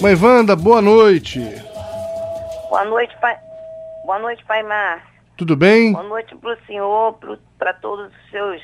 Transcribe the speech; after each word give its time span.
Mãe 0.00 0.14
Wanda, 0.14 0.56
boa 0.56 0.80
noite. 0.80 1.40
Boa 2.70 2.84
noite, 2.84 3.14
pai. 3.20 3.36
Boa 4.04 4.18
noite, 4.18 4.42
pai 4.46 4.62
Márcio. 4.62 5.06
Tudo 5.36 5.54
bem? 5.56 5.92
Boa 5.92 6.04
noite 6.04 6.34
para 6.36 6.54
o 6.54 6.66
senhor, 6.66 7.18
para 7.58 7.74
todos 7.74 8.06
os 8.06 8.30
seus 8.30 8.62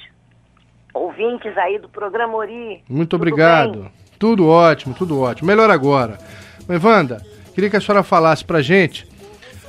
ouvintes 0.95 1.57
aí 1.59 1.79
do 1.79 1.88
programa 1.88 2.37
Ori. 2.37 2.83
Muito 2.88 3.11
Tudo 3.11 3.21
obrigado. 3.21 3.80
bem? 3.80 3.93
Tudo 4.19 4.49
ótimo, 4.49 4.95
tudo 4.95 5.21
ótimo. 5.21 5.46
Melhor 5.46 5.69
agora. 5.71 6.17
Mãe 6.67 6.79
Wanda, 6.83 7.21
queria 7.55 7.69
que 7.69 7.77
a 7.77 7.81
senhora 7.81 8.03
falasse 8.03 8.43
pra 8.45 8.63
gente 8.63 9.07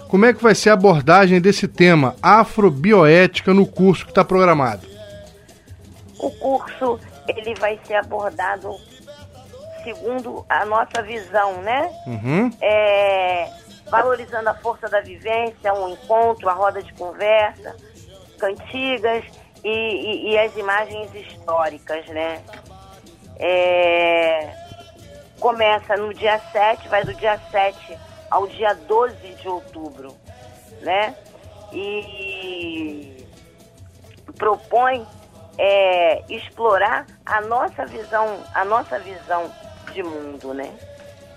como 0.07 0.25
é 0.25 0.33
que 0.33 0.41
vai 0.41 0.55
ser 0.55 0.69
a 0.69 0.73
abordagem 0.73 1.41
desse 1.41 1.67
tema 1.67 2.15
afrobioética 2.21 3.53
no 3.53 3.65
curso 3.65 4.05
que 4.05 4.11
está 4.11 4.23
programado. 4.23 4.87
O 6.17 6.31
curso 6.31 6.97
ele 7.27 7.53
vai 7.55 7.77
ser 7.85 7.95
abordado 7.95 8.69
segundo 9.87 10.45
a 10.49 10.65
nossa 10.65 11.01
visão, 11.01 11.61
né? 11.61 11.89
Uhum. 12.05 12.51
É, 12.59 13.49
valorizando 13.89 14.49
a 14.49 14.53
força 14.55 14.89
da 14.89 14.99
vivência, 14.99 15.73
um 15.73 15.87
encontro, 15.87 16.49
a 16.49 16.53
roda 16.53 16.83
de 16.83 16.93
conversa, 16.93 17.73
cantigas 18.37 19.23
e, 19.63 19.69
e- 19.69 20.31
e 20.33 20.37
as 20.39 20.53
imagens 20.57 21.13
históricas, 21.15 22.05
né? 22.07 22.41
É, 23.39 24.49
começa 25.39 25.95
no 25.95 26.13
dia 26.13 26.37
7, 26.51 26.89
vai 26.89 27.05
do 27.05 27.13
dia 27.13 27.39
7 27.49 27.97
ao 28.29 28.45
dia 28.47 28.73
12 28.73 29.15
de 29.35 29.47
outubro, 29.47 30.13
né? 30.81 31.15
E 31.71 33.25
propõe 34.37 35.07
é, 35.57 36.23
explorar 36.29 37.05
a 37.25 37.39
nossa 37.41 37.85
visão, 37.85 38.43
a 38.53 38.65
nossa 38.65 38.99
visão 38.99 39.49
de 39.97 40.03
mundo, 40.03 40.53
né? 40.53 40.69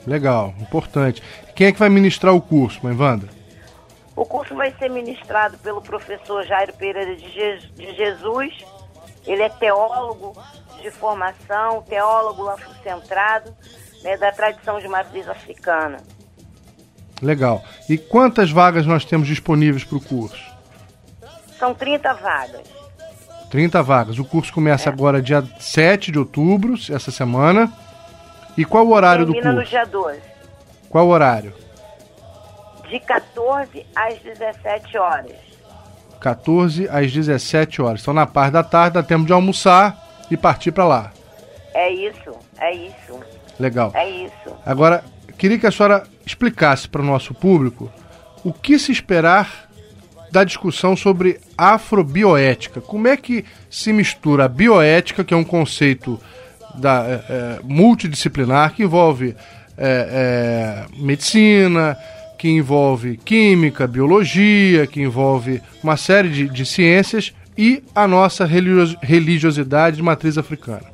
Legal, 0.06 0.54
importante. 0.60 1.22
Quem 1.54 1.68
é 1.68 1.72
que 1.72 1.78
vai 1.78 1.88
ministrar 1.88 2.34
o 2.34 2.40
curso, 2.40 2.80
Mãe 2.82 2.94
Wanda? 2.94 3.28
O 4.14 4.24
curso 4.26 4.54
vai 4.54 4.70
ser 4.78 4.90
ministrado 4.90 5.56
pelo 5.58 5.80
professor 5.80 6.44
Jairo 6.44 6.74
Pereira 6.74 7.16
de, 7.16 7.28
Je- 7.30 7.70
de 7.74 7.94
Jesus. 7.96 8.52
Ele 9.26 9.42
é 9.42 9.48
teólogo 9.48 10.36
de 10.82 10.90
formação, 10.90 11.82
teólogo 11.88 12.48
afrocentrado, 12.48 13.54
né, 14.02 14.16
da 14.18 14.30
tradição 14.32 14.78
de 14.78 14.88
matriz 14.88 15.26
africana. 15.28 15.98
Legal. 17.22 17.62
E 17.88 17.96
quantas 17.98 18.50
vagas 18.50 18.86
nós 18.86 19.04
temos 19.04 19.26
disponíveis 19.28 19.84
para 19.84 19.98
o 19.98 20.00
curso? 20.00 20.50
São 21.58 21.74
30 21.74 22.12
vagas. 22.14 22.66
30 23.50 23.82
vagas. 23.82 24.18
O 24.18 24.24
curso 24.24 24.52
começa 24.52 24.88
agora 24.88 25.20
dia 25.20 25.42
7 25.58 26.10
de 26.12 26.18
outubro, 26.18 26.74
essa 26.90 27.10
semana. 27.10 27.70
E 28.60 28.64
qual 28.66 28.86
o 28.86 28.92
horário 28.92 29.24
do 29.24 29.32
Termina 29.32 29.52
no 29.52 29.58
curso? 29.60 29.70
dia 29.70 29.86
12, 29.86 30.20
Qual 30.90 31.06
o 31.06 31.10
horário? 31.10 31.54
de 32.90 33.00
14 33.00 33.86
às 33.96 34.18
17 34.18 34.98
horas. 34.98 35.32
14 36.20 36.86
às 36.90 37.10
17 37.10 37.80
horas. 37.80 38.02
Então, 38.02 38.12
na 38.12 38.26
parte 38.26 38.52
da 38.52 38.62
tarde, 38.62 38.94
dá 38.94 39.02
tempo 39.02 39.24
de 39.24 39.32
almoçar 39.32 39.96
e 40.30 40.36
partir 40.36 40.72
para 40.72 40.84
lá. 40.84 41.12
É 41.72 41.90
isso, 41.90 42.32
é 42.58 42.74
isso, 42.74 43.18
Legal. 43.58 43.92
é 43.94 44.10
isso. 44.10 44.54
Agora, 44.66 45.02
queria 45.38 45.58
que 45.58 45.66
a 45.66 45.70
senhora 45.70 46.02
explicasse 46.26 46.86
para 46.86 47.00
o 47.00 47.04
nosso 47.04 47.32
público 47.32 47.90
o 48.44 48.52
que 48.52 48.78
se 48.78 48.92
esperar 48.92 49.70
da 50.30 50.44
discussão 50.44 50.94
sobre 50.94 51.40
afrobioética. 51.56 52.80
Como 52.82 53.08
é 53.08 53.16
que 53.16 53.44
se 53.70 53.90
mistura 53.92 54.44
a 54.44 54.48
bioética, 54.48 55.24
que 55.24 55.32
é 55.32 55.36
um 55.36 55.44
conceito 55.44 56.20
da, 56.74 57.04
é, 57.06 57.12
é, 57.12 57.60
multidisciplinar, 57.62 58.74
que 58.74 58.82
envolve 58.82 59.36
é, 59.76 60.86
é, 60.88 60.96
medicina, 60.96 61.96
que 62.38 62.48
envolve 62.48 63.16
química, 63.18 63.86
biologia, 63.86 64.86
que 64.86 65.02
envolve 65.02 65.62
uma 65.82 65.96
série 65.96 66.28
de, 66.28 66.48
de 66.48 66.64
ciências, 66.64 67.34
e 67.56 67.84
a 67.94 68.08
nossa 68.08 68.46
religio- 68.46 68.98
religiosidade 69.02 69.96
de 69.96 70.02
matriz 70.02 70.38
africana. 70.38 70.90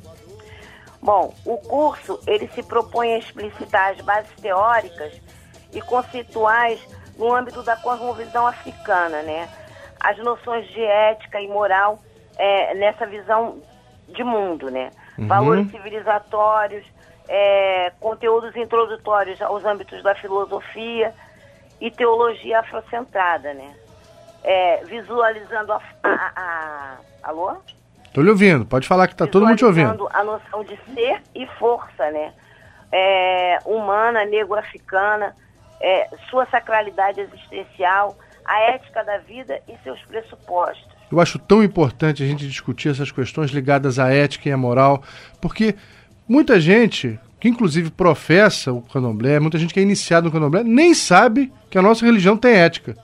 Bom, 1.01 1.33
o 1.45 1.57
curso 1.57 2.19
ele 2.27 2.49
se 2.53 2.61
propõe 2.63 3.13
a 3.13 3.19
explicitar 3.19 3.91
as 3.91 4.01
bases 4.01 4.31
teóricas 4.41 5.13
e 5.73 5.79
conceituais 5.81 6.79
no 7.17 7.33
âmbito 7.33 7.63
da 7.63 7.77
cosmovisão 7.77 8.45
africana, 8.45 9.21
né? 9.21 9.47
As 9.99 10.17
noções 10.17 10.67
de 10.67 10.81
ética 10.81 11.39
e 11.39 11.47
moral 11.47 12.03
é, 12.37 12.75
nessa 12.75 13.05
visão 13.05 13.61
de 14.09 14.23
mundo, 14.23 14.69
né? 14.69 14.89
Valores 15.17 15.69
civilizatórios, 15.71 16.85
é, 17.27 17.91
conteúdos 17.99 18.55
introdutórios 18.55 19.41
aos 19.41 19.65
âmbitos 19.65 20.01
da 20.03 20.13
filosofia 20.15 21.13
e 21.81 21.89
teologia 21.91 22.59
afrocentrada, 22.59 23.53
né? 23.53 23.75
É, 24.43 24.83
visualizando 24.85 25.73
a, 25.73 25.81
a, 26.03 26.31
a- 26.35 26.97
alô? 27.23 27.57
Tô 28.13 28.21
lhe 28.21 28.29
ouvindo, 28.29 28.65
pode 28.65 28.87
falar 28.87 29.07
que 29.07 29.15
tá 29.15 29.27
todo 29.27 29.45
mundo 29.45 29.57
te 29.57 29.65
ouvindo. 29.65 29.91
visualizando 29.91 30.09
a 30.17 30.23
noção 30.23 30.63
de 30.63 30.79
ser 30.93 31.21
e 31.35 31.45
força, 31.59 32.09
né? 32.11 32.33
É, 32.91 33.59
humana, 33.65 34.23
negro-africana, 34.25 35.35
é, 35.81 36.07
sua 36.29 36.45
sacralidade 36.45 37.19
existencial, 37.19 38.15
a 38.45 38.59
ética 38.61 39.03
da 39.03 39.17
vida 39.17 39.59
e 39.67 39.75
seus 39.83 39.99
pressupostos. 40.05 40.96
Eu 41.11 41.19
acho 41.21 41.39
tão 41.39 41.63
importante 41.63 42.21
a 42.23 42.25
gente 42.27 42.47
discutir 42.47 42.89
essas 42.89 43.11
questões 43.11 43.51
ligadas 43.51 43.97
à 43.99 44.11
ética 44.13 44.49
e 44.49 44.51
à 44.51 44.57
moral, 44.57 45.01
porque 45.41 45.75
muita 46.27 46.59
gente, 46.59 47.17
que 47.39 47.47
inclusive 47.47 47.89
professa 47.91 48.73
o 48.73 48.81
candomblé, 48.81 49.39
muita 49.39 49.57
gente 49.57 49.73
que 49.73 49.79
é 49.79 49.83
iniciada 49.83 50.25
no 50.25 50.31
candomblé, 50.31 50.63
nem 50.63 50.93
sabe 50.93 51.51
que 51.69 51.77
a 51.77 51.81
nossa 51.81 52.05
religião 52.05 52.35
tem 52.35 52.53
ética, 52.55 52.95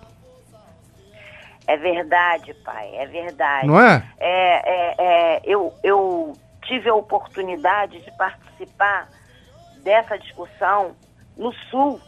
É 1.65 1.77
verdade, 1.77 2.53
pai, 2.65 2.93
é 2.95 3.05
verdade. 3.07 3.67
não 3.67 3.79
é? 3.79 4.03
É, 4.19 4.69
é, 4.69 4.95
é, 5.37 5.41
eu, 5.45 5.73
eu 5.81 6.33
tive 6.63 6.89
a 6.89 6.93
oportunidade 6.95 8.01
de 8.01 8.11
participar 8.17 9.07
dessa 9.81 10.17
discussão 10.19 10.91
no 11.37 11.53
Sul. 11.71 12.01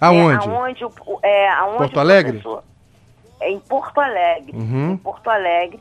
Aonde? 0.00 0.44
É, 0.48 0.50
aonde, 0.50 0.84
o- 0.84 1.20
é, 1.22 1.48
aonde 1.50 1.78
Porto 1.78 2.00
Alegre? 2.00 2.32
professor- 2.40 2.64
em 3.50 3.58
Porto 3.60 4.00
Alegre. 4.00 4.56
Uhum. 4.56 4.92
Em 4.92 4.96
Porto 4.96 5.28
Alegre, 5.28 5.80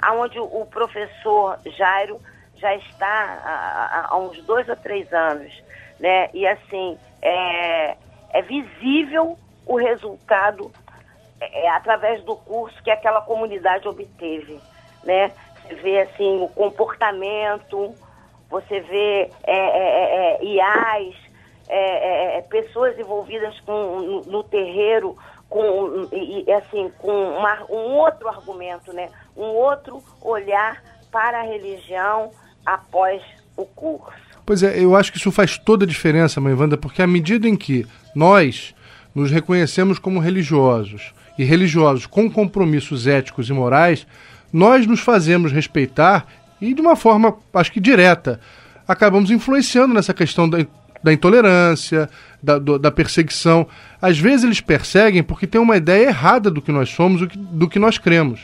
aonde 0.00 0.38
o, 0.38 0.66
professor 0.66 1.58
Jairo 1.76 2.20
já 2.56 2.74
está 2.74 3.06
há, 3.44 4.08
há- 4.10 4.16
uns 4.18 4.42
dois 4.44 4.68
ou 4.68 4.76
três 4.76 5.12
anos, 5.12 5.52
né? 5.98 6.28
E 6.34 6.46
assim, 6.46 6.98
é, 7.22 7.96
é 8.30 8.42
visível 8.42 9.38
o 9.66 9.76
resultado 9.76 10.70
é, 11.40 11.66
é, 11.66 11.70
através 11.70 12.22
do 12.24 12.34
curso 12.36 12.82
que 12.82 12.90
aquela 12.90 13.20
comunidade 13.20 13.86
obteve, 13.86 14.60
né? 15.04 15.30
Você 15.62 15.74
vê 15.76 16.00
assim 16.00 16.42
o 16.42 16.48
comportamento, 16.48 17.94
você 18.48 18.80
vê 18.80 19.30
é, 19.44 19.56
é, 19.56 20.36
é, 20.40 20.44
IAs, 20.44 21.14
é, 21.68 21.78
é, 21.78 22.38
é, 22.38 22.42
pessoas 22.42 22.98
envolvidas 22.98 23.58
com, 23.60 24.00
no, 24.00 24.20
no 24.22 24.42
terreiro 24.42 25.16
com 25.48 26.08
e, 26.12 26.50
assim 26.52 26.90
com 26.98 27.10
uma- 27.10 27.64
um 27.70 27.96
outro 27.96 28.28
argumento, 28.28 28.92
né? 28.92 29.08
Um 29.36 29.42
outro 29.44 30.02
olhar 30.20 30.82
para 31.10 31.40
a 31.40 31.42
religião 31.42 32.30
após 32.66 33.22
o 33.56 33.64
curso. 33.64 34.12
Pois 34.44 34.62
é, 34.62 34.78
eu 34.78 34.94
acho 34.96 35.10
que 35.12 35.18
isso 35.18 35.32
faz 35.32 35.58
toda 35.58 35.84
a 35.84 35.88
diferença, 35.88 36.40
mãe 36.40 36.54
Wanda, 36.54 36.76
porque 36.76 37.02
à 37.02 37.06
medida 37.06 37.48
em 37.48 37.56
que 37.56 37.86
nós 38.14 38.74
nos 39.14 39.30
reconhecemos 39.30 39.98
como 39.98 40.20
religiosos 40.20 41.12
e 41.38 41.44
religiosos 41.44 42.06
com 42.06 42.30
compromissos 42.30 43.06
éticos 43.06 43.48
e 43.48 43.52
morais, 43.52 44.06
nós 44.52 44.86
nos 44.86 45.00
fazemos 45.00 45.52
respeitar 45.52 46.26
e 46.60 46.74
de 46.74 46.80
uma 46.80 46.96
forma, 46.96 47.36
acho 47.54 47.72
que 47.72 47.80
direta, 47.80 48.40
acabamos 48.86 49.30
influenciando 49.30 49.92
nessa 49.94 50.14
questão 50.14 50.48
da, 50.48 50.58
da 51.02 51.12
intolerância, 51.12 52.08
da, 52.42 52.58
do- 52.58 52.78
da 52.78 52.90
perseguição. 52.90 53.66
Às 54.00 54.18
vezes 54.18 54.44
eles 54.44 54.60
perseguem 54.60 55.22
porque 55.22 55.46
têm 55.46 55.60
uma 55.60 55.76
ideia 55.76 56.06
errada 56.08 56.50
do 56.50 56.60
que 56.62 56.72
nós 56.72 56.88
somos, 56.90 57.20
do 57.20 57.28
que, 57.28 57.38
do 57.38 57.68
que 57.68 57.78
nós 57.78 57.98
cremos. 57.98 58.40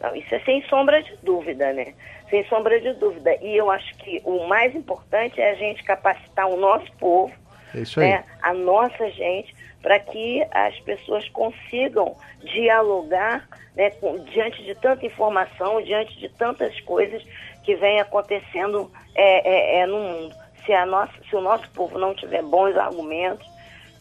Não, 0.00 0.14
isso 0.14 0.34
é 0.34 0.40
sem 0.40 0.62
sombra 0.68 1.02
de 1.02 1.12
dúvida, 1.22 1.72
né? 1.72 1.94
Sem 2.30 2.44
sombra 2.48 2.80
de 2.80 2.92
dúvida. 2.94 3.34
E 3.42 3.56
eu 3.56 3.70
acho 3.70 3.94
que 3.96 4.20
o 4.24 4.46
mais 4.46 4.74
importante 4.74 5.40
é 5.40 5.50
a 5.50 5.54
gente 5.54 5.82
capacitar 5.82 6.46
o 6.48 6.56
nosso 6.56 6.90
povo, 6.98 7.32
É 7.74 8.00
né? 8.00 8.24
a 8.42 8.52
nossa 8.52 9.10
gente, 9.10 9.54
para 9.82 9.98
que 9.98 10.44
as 10.50 10.78
pessoas 10.80 11.28
consigam 11.30 12.16
dialogar 12.42 13.48
né, 13.76 13.90
com- 13.90 14.18
diante 14.24 14.62
de 14.62 14.74
tanta 14.74 15.04
informação, 15.06 15.82
diante 15.82 16.18
de 16.18 16.28
tantas 16.28 16.78
coisas 16.80 17.22
que 17.64 17.74
vêm 17.76 17.98
acontecendo 18.00 18.90
é, 19.14 19.78
é, 19.78 19.80
é, 19.80 19.86
no 19.86 19.98
mundo. 19.98 20.34
Se, 20.64 20.72
a 20.72 20.86
nossa, 20.86 21.12
se 21.28 21.36
o 21.36 21.40
nosso 21.40 21.68
povo 21.70 21.98
não 21.98 22.14
tiver 22.14 22.42
bons 22.42 22.76
argumentos, 22.76 23.46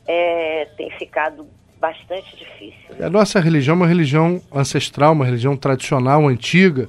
é, 0.07 0.67
tem 0.77 0.89
ficado 0.91 1.45
bastante 1.79 2.37
difícil. 2.37 2.95
né? 2.97 3.05
A 3.05 3.09
nossa 3.09 3.39
religião 3.39 3.73
é 3.73 3.77
uma 3.77 3.87
religião 3.87 4.41
ancestral, 4.53 5.11
uma 5.11 5.25
religião 5.25 5.57
tradicional, 5.57 6.27
antiga, 6.27 6.87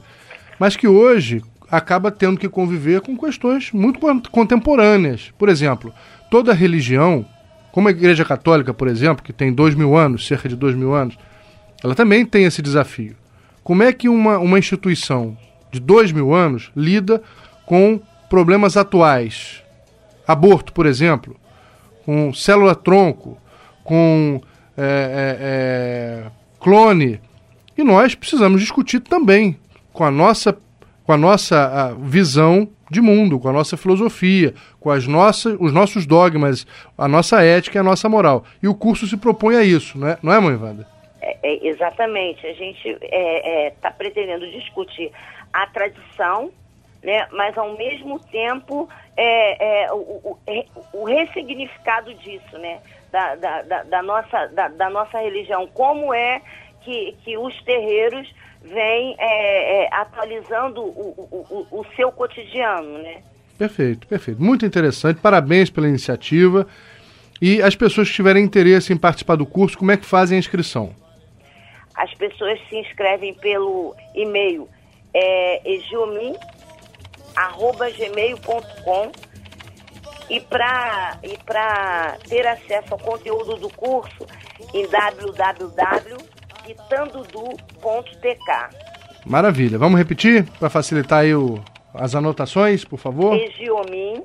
mas 0.59 0.76
que 0.76 0.87
hoje, 0.87 1.43
acaba 1.69 2.11
tendo 2.12 2.38
que 2.38 2.49
conviver 2.49 3.00
com 3.00 3.17
questões 3.17 3.73
muito 3.73 3.99
contemporâneas. 4.31 5.32
Por 5.37 5.49
exemplo, 5.49 5.93
toda 6.31 6.53
religião, 6.53 7.27
como 7.73 7.88
a 7.88 7.91
Igreja 7.91 8.25
Católica, 8.25 8.73
por 8.73 8.87
exemplo, 8.87 9.25
que 9.25 9.32
tem 9.32 9.53
dois 9.53 9.75
mil 9.75 9.97
anos, 9.97 10.27
cerca 10.27 10.49
de 10.49 10.55
dois 10.55 10.77
mil 10.77 10.94
anos, 10.94 11.19
ela 11.82 11.94
também 11.94 12.25
tem 12.25 12.44
esse 12.44 12.62
desafio. 12.62 13.17
Como 13.65 13.82
é 13.82 13.93
que 13.93 14.09
uma, 14.09 14.38
uma 14.38 14.59
instituição 14.59 15.37
de 15.73 15.81
dois 15.81 16.12
mil 16.12 16.32
anos 16.32 16.70
lida 16.77 17.20
com 17.67 18.00
problemas 18.31 18.77
atuais? 18.77 19.63
Aborto, 20.26 20.73
por 20.73 20.87
exemplo, 20.87 21.37
com 22.05 22.32
célula-tronco, 22.32 23.38
com 23.82 24.41
é, 24.76 24.82
é, 24.82 25.38
é, 25.41 26.31
clone. 26.61 27.21
E 27.76 27.82
nós 27.82 28.15
precisamos 28.15 28.61
discutir 28.61 29.00
também 29.00 29.59
com 29.93 30.05
a 30.05 30.11
nossa, 30.11 30.56
com 31.05 31.12
a 31.12 31.17
nossa 31.17 31.94
visão 32.00 32.69
de 32.91 33.00
mundo, 33.00 33.38
com 33.38 33.49
a 33.49 33.53
nossa 33.53 33.76
filosofia, 33.76 34.55
com 34.79 34.91
as 34.91 35.06
nossas, 35.06 35.56
os 35.59 35.73
nossos 35.73 36.06
dogmas, 36.06 36.67
a 36.97 37.09
nossa 37.09 37.43
ética 37.43 37.79
e 37.79 37.81
a 37.81 37.82
nossa 37.82 38.09
moral. 38.09 38.44
E 38.62 38.69
o 38.69 38.75
curso 38.75 39.06
se 39.06 39.17
propõe 39.17 39.56
a 39.56 39.62
isso, 39.62 39.99
não 39.99 40.09
é, 40.09 40.19
não 40.23 40.32
é 40.32 40.41
mãe 40.41 40.56
Wanda? 40.56 40.87
É, 41.20 41.37
é, 41.43 41.69
exatamente. 41.69 42.47
A 42.47 42.53
gente 42.53 42.88
está 42.88 43.06
é, 43.11 43.67
é 43.67 43.70
tá 43.70 43.91
pretendendo 43.91 44.49
discutir 44.50 45.11
a 45.53 45.67
tradição, 45.69 46.50
né, 47.05 47.29
mas 47.31 47.56
ao 47.56 47.77
mesmo 47.77 48.19
tempo 48.19 48.89
é, 49.15 49.93
o, 49.93 49.97
o, 49.97 50.39
o, 50.95 51.05
ressignificado 51.05 52.12
disso, 52.15 52.59
né, 52.59 52.81
da, 53.12 53.37
da, 53.37 53.62
da, 53.62 53.83
da 53.83 54.03
nossa, 54.03 54.47
da, 54.47 54.69
da, 54.69 54.91
nossa 54.91 55.19
religião. 55.19 55.69
Como 55.69 56.15
é 56.15 56.41
que, 56.81 57.15
que 57.23 57.37
os 57.37 57.55
terreiros 57.62 58.27
vem 58.62 59.15
é, 59.19 59.85
é, 59.85 59.89
atualizando 59.93 60.81
o, 60.81 61.67
o, 61.71 61.81
o, 61.81 61.87
seu 61.95 62.11
cotidiano, 62.11 62.99
né? 62.99 63.23
Perfeito, 63.59 64.06
perfeito. 64.06 64.43
Muito 64.43 64.65
interessante. 64.65 65.21
Parabéns 65.21 65.69
pela 65.69 65.87
iniciativa. 65.87 66.67
E 67.41 67.61
as 67.62 67.77
pessoas 67.77 68.09
que 68.09 68.15
tiverem 68.15 68.43
interesse 68.43 68.93
em 68.93 68.97
participar 68.97 69.37
do 69.37 69.45
curso, 69.45 69.77
como 69.77 69.93
é 69.93 69.97
que 69.99 70.06
fazem 70.06 70.37
a 70.37 70.39
inscrição? 70.39 70.95
As 71.95 72.12
pessoas 72.15 72.59
se 72.69 72.77
inscrevem 72.77 73.35
pelo 73.35 73.95
e-mail 74.15 74.67
é, 75.12 75.61
egiomin.gmail.com 77.36 79.12
e 80.31 80.40
para 80.40 81.19
e 81.22 81.38
ter 82.28 82.46
acesso 82.46 82.92
ao 82.92 82.98
conteúdo 82.98 83.56
do 83.56 83.69
curso 83.70 84.26
em 84.72 84.86
www 84.86 86.34
itandudu.tk. 86.69 88.38
Maravilha. 89.26 89.78
Vamos 89.78 89.98
repetir 89.98 90.44
para 90.58 90.69
facilitar 90.70 91.20
aí 91.20 91.34
o, 91.34 91.62
as 91.92 92.14
anotações, 92.14 92.84
por 92.84 92.98
favor? 92.98 93.34
Egiomin. 93.34 94.22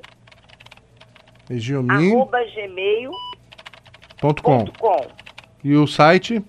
Egiomin. 1.48 2.12
Arroba 2.12 2.38
gmail. 2.54 3.10
Ponto 4.20 4.42
com. 4.42 4.66
com. 4.78 5.06
E 5.64 5.74
o 5.74 5.86
site? 5.86 6.44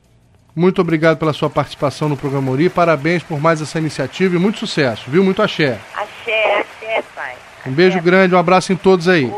muito 0.56 0.82
obrigado 0.82 1.18
pela 1.18 1.34
sua 1.34 1.50
participação 1.50 2.10
no 2.10 2.18
programa 2.18 2.52
Ori. 2.52 2.70
Parabéns 2.70 3.24
por 3.24 3.40
mais 3.40 3.62
essa 3.62 3.80
iniciativa 3.80 4.36
e 4.36 4.40
muito 4.40 4.60
sucesso, 4.60 5.10
viu? 5.10 5.24
Muito 5.24 5.42
axé. 5.42 5.80
Axé, 5.96 6.60
axé, 6.60 7.04
pai. 7.16 7.36
Um 7.66 7.72
beijo 7.72 8.02
grande, 8.02 8.36
um 8.36 8.38
abraço 8.38 8.74
em 8.74 8.76
todos 8.76 9.08
aí. 9.08 9.32